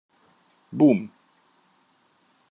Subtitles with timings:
[0.71, 1.11] Bumm!